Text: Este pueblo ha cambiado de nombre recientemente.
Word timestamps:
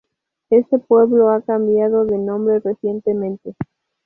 Este 0.49 0.79
pueblo 0.79 1.29
ha 1.29 1.43
cambiado 1.43 2.05
de 2.05 2.17
nombre 2.17 2.59
recientemente. 2.59 3.53